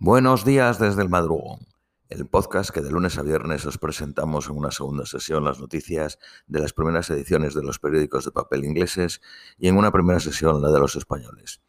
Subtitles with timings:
[0.00, 1.66] Buenos días desde el madrugón,
[2.08, 6.20] el podcast que de lunes a viernes os presentamos en una segunda sesión las noticias
[6.46, 9.20] de las primeras ediciones de los periódicos de papel ingleses
[9.58, 11.62] y en una primera sesión la de los españoles.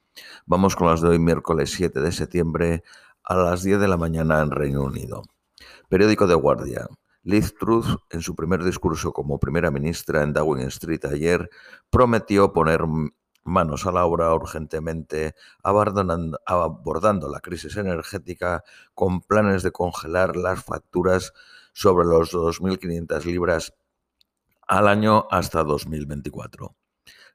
[0.45, 2.83] Vamos con las de hoy miércoles 7 de septiembre
[3.23, 5.23] a las 10 de la mañana en Reino Unido.
[5.89, 6.87] Periódico de Guardia.
[7.23, 11.49] Liz Truth, en su primer discurso como primera ministra en Downing Street ayer,
[11.89, 12.83] prometió poner
[13.49, 18.63] manos a la obra urgentemente, abordando la crisis energética
[18.93, 21.33] con planes de congelar las facturas
[21.73, 23.73] sobre los 2.500 libras
[24.67, 26.75] al año hasta 2024.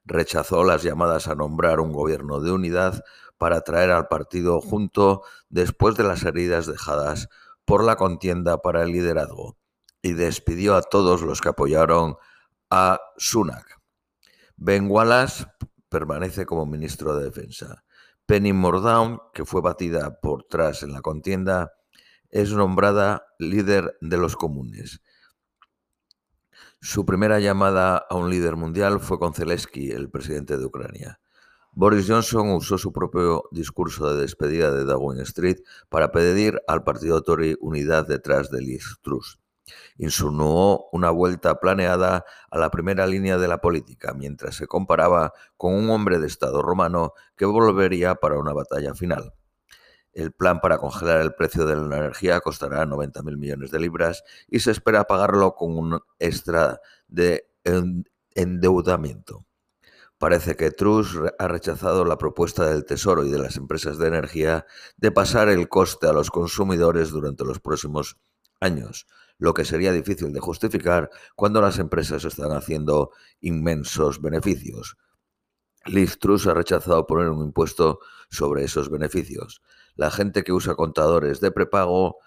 [0.05, 3.03] Rechazó las llamadas a nombrar un gobierno de unidad
[3.37, 7.27] para traer al partido junto después de las heridas dejadas
[7.65, 9.57] por la contienda para el liderazgo
[10.01, 12.17] y despidió a todos los que apoyaron
[12.69, 13.81] a Sunak.
[14.55, 15.45] Ben Wallace
[15.89, 17.83] permanece como ministro de Defensa.
[18.25, 21.73] Penny Mordaunt, que fue batida por tras en la contienda,
[22.29, 25.01] es nombrada líder de los comunes.
[26.81, 31.19] Su primera llamada a un líder mundial fue con Zelensky, el presidente de Ucrania.
[31.71, 35.57] Boris Johnson usó su propio discurso de despedida de Downing Street
[35.89, 39.39] para pedir al partido Tory unidad detrás de Liz Truss
[39.97, 45.73] insinuó una vuelta planeada a la primera línea de la política, mientras se comparaba con
[45.73, 49.33] un hombre de Estado romano que volvería para una batalla final.
[50.15, 54.61] El plan para congelar el precio de la energía costará 90.000 millones de libras y
[54.61, 57.49] se espera pagarlo con un extra de
[58.33, 59.45] endeudamiento.
[60.17, 64.65] Parece que Truss ha rechazado la propuesta del Tesoro y de las empresas de energía
[64.95, 68.17] de pasar el coste a los consumidores durante los próximos
[68.61, 73.11] años, lo que sería difícil de justificar cuando las empresas están haciendo
[73.41, 74.97] inmensos beneficios.
[75.85, 79.61] Liz Truss ha rechazado poner un impuesto sobre esos beneficios.
[79.95, 82.17] La gente que usa contadores de prepago,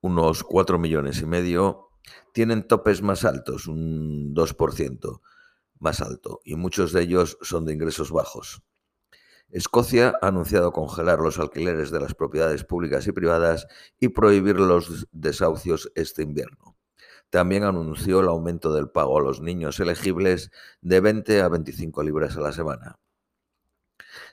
[0.00, 1.90] unos 4 millones y medio,
[2.32, 5.20] tienen topes más altos, un 2%
[5.78, 8.62] más alto, y muchos de ellos son de ingresos bajos.
[9.52, 13.66] Escocia ha anunciado congelar los alquileres de las propiedades públicas y privadas
[13.98, 16.76] y prohibir los desahucios este invierno.
[17.30, 20.50] También anunció el aumento del pago a los niños elegibles
[20.82, 22.98] de 20 a 25 libras a la semana.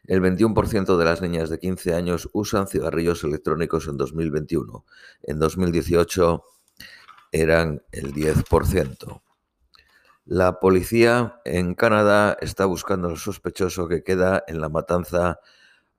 [0.06, 4.86] El 21% de las niñas de 15 años usan cigarrillos electrónicos en 2021.
[5.24, 6.44] En 2018
[7.32, 9.22] eran el 10%.
[10.30, 15.40] La policía en Canadá está buscando al sospechoso que queda en la matanza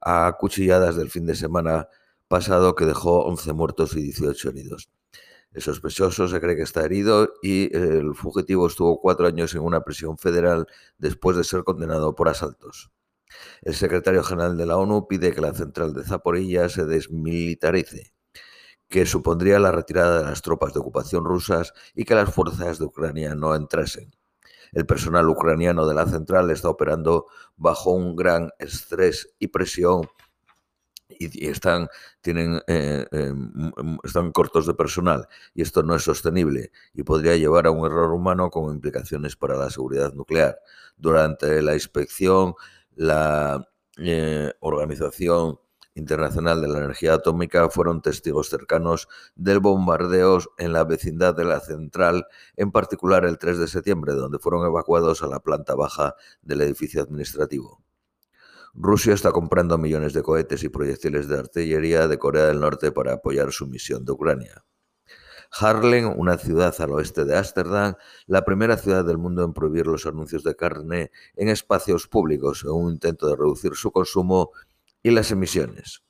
[0.03, 1.89] a cuchilladas del fin de semana
[2.29, 4.91] pasado que dejó 11 muertos y 18 heridos.
[5.53, 9.81] El sospechoso se cree que está herido y el fugitivo estuvo cuatro años en una
[9.83, 10.67] prisión federal
[10.99, 12.91] después de ser condenado por asaltos.
[13.63, 18.13] El secretario general de la ONU pide que la central de Zaporilla se desmilitarice,
[18.91, 22.85] que supondría la retirada de las tropas de ocupación rusas y que las fuerzas de
[22.85, 24.18] Ucrania no entrasen.
[24.73, 30.09] El personal ucraniano de la central está operando bajo un gran estrés y presión
[31.09, 31.89] y, están,
[32.21, 33.35] tienen, eh, eh,
[34.05, 38.13] están cortos de personal y esto no es sostenible y podría llevar a un error
[38.13, 40.59] humano con implicaciones para la seguridad nuclear.
[40.97, 42.55] Durante la inspección,
[42.95, 43.69] la
[43.99, 45.59] eh, organización
[45.99, 51.61] Internacional de la Energía Atómica fueron testigos cercanos del bombardeo en la vecindad de la
[51.61, 52.27] central,
[52.57, 57.03] en particular el 3 de septiembre, donde fueron evacuados a la planta baja del edificio
[57.03, 57.83] administrativo.
[58.75, 63.15] Rusia está comprando millones de cohetes y proyectiles de artillería de Corea del Norte para
[63.15, 64.65] apoyar su misión de Ucrania.
[65.51, 67.95] Harlem, una ciudad al oeste de Ámsterdam,
[68.27, 72.71] la primera ciudad del mundo en prohibir los anuncios de carne en espacios públicos en
[72.71, 74.53] un intento de reducir su consumo
[75.09, 76.03] y las emisiones.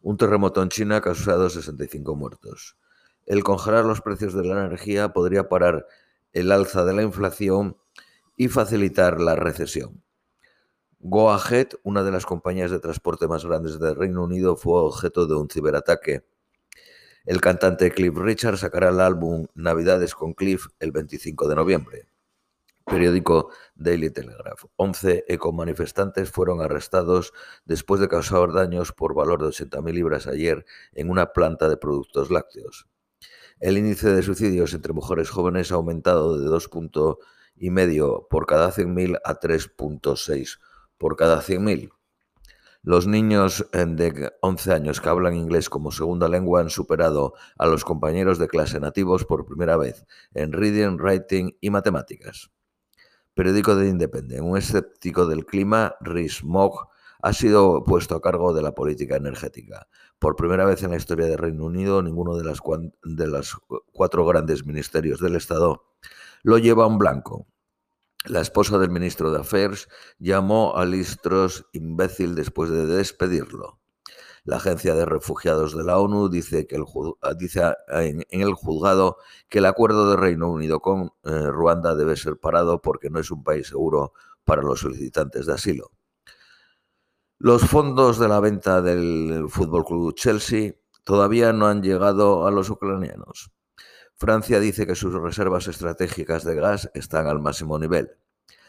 [0.00, 2.78] Un terremoto en China ha causado 65 muertos.
[3.26, 5.86] El congelar los precios de la energía podría parar
[6.32, 7.76] el alza de la inflación
[8.34, 10.02] y facilitar la recesión.
[11.00, 15.34] Go-Ahead, una de las compañías de transporte más grandes del Reino Unido, fue objeto de
[15.34, 16.24] un ciberataque.
[17.26, 22.08] El cantante Cliff Richard sacará el álbum Navidades con Cliff el 25 de noviembre
[22.88, 24.64] periódico Daily Telegraph.
[24.76, 27.32] 11 ecomanifestantes fueron arrestados
[27.64, 30.64] después de causar daños por valor de 80.000 libras ayer
[30.94, 32.88] en una planta de productos lácteos.
[33.60, 39.38] El índice de suicidios entre mujeres jóvenes ha aumentado de 2.5 por cada 100.000 a
[39.38, 40.58] 3.6
[40.96, 41.90] por cada 100.000.
[42.82, 47.66] Los niños eh, de 11 años que hablan inglés como segunda lengua han superado a
[47.66, 52.50] los compañeros de clase nativos por primera vez en reading, writing y matemáticas.
[53.38, 54.42] Periódico de Independent.
[54.42, 56.88] Un escéptico del clima, Rhys Mogg,
[57.22, 59.86] ha sido puesto a cargo de la política energética.
[60.18, 62.60] Por primera vez en la historia del Reino Unido, ninguno de las,
[63.04, 63.42] de
[63.92, 65.84] cuatro grandes ministerios del Estado
[66.42, 67.46] lo lleva un blanco.
[68.24, 69.88] La esposa del ministro de Affairs
[70.18, 73.78] llamó a Listros imbécil después de despedirlo.
[74.48, 76.84] La Agencia de Refugiados de la ONU dice, que el,
[77.36, 79.18] dice en, el juzgado
[79.50, 83.30] que el acuerdo de Reino Unido con eh, Ruanda debe ser parado porque no es
[83.30, 84.14] un país seguro
[84.44, 85.90] para los solicitantes de asilo.
[87.36, 92.70] Los fondos de la venta del Fútbol Club Chelsea todavía no han llegado a los
[92.70, 93.50] ucranianos.
[94.14, 98.16] Francia dice que sus reservas estratégicas de gas están al máximo nivel.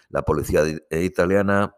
[0.10, 1.74] La policía italiana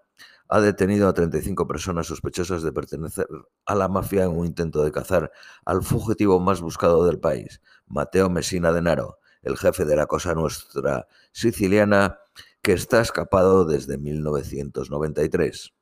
[0.52, 3.26] ha detenido a 35 personas sospechosas de pertenecer
[3.66, 5.32] a la mafia en un intento de cazar
[5.64, 11.08] al fugitivo más buscado del país, Mateo Messina Denaro, el jefe de la Cosa Nuestra
[11.32, 12.20] siciliana,
[12.62, 15.74] que está escapado desde 1993.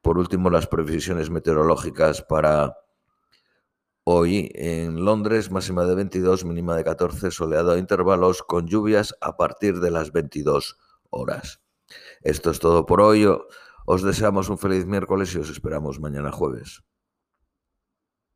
[0.00, 2.78] Por último, las previsiones meteorológicas para
[4.04, 9.36] hoy en Londres, máxima de 22, mínima de 14, soleado a intervalos con lluvias a
[9.36, 10.78] partir de las 22
[11.10, 11.60] horas.
[12.22, 13.26] Esto es todo por hoy.
[13.92, 16.86] Os deseamos un feliz miércoles y os esperamos mañana jueves.